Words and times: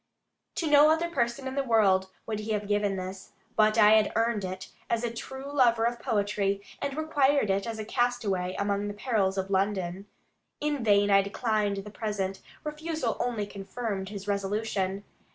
To 0.55 0.65
no 0.67 0.89
other 0.89 1.11
person 1.11 1.47
in 1.47 1.53
the 1.53 1.61
world 1.63 2.09
would 2.25 2.39
he 2.39 2.53
have 2.53 2.67
given 2.67 2.95
this, 2.95 3.33
but 3.55 3.77
I 3.77 3.91
had 3.91 4.11
earned 4.15 4.43
it, 4.43 4.69
as 4.89 5.03
a 5.03 5.13
true 5.13 5.53
lover 5.53 5.83
of 5.85 5.99
poetry, 5.99 6.59
and 6.81 6.97
required 6.97 7.51
it 7.51 7.67
as 7.67 7.77
a 7.77 7.85
castaway 7.85 8.55
among 8.57 8.87
the 8.87 8.95
perils 8.95 9.37
of 9.37 9.51
London. 9.51 10.07
In 10.59 10.83
vain 10.83 11.11
I 11.11 11.21
declined 11.21 11.77
the 11.85 11.91
present; 11.91 12.41
refusal 12.63 13.15
only 13.19 13.45
confirmed 13.45 14.09
his 14.09 14.27
resolution. 14.27 15.03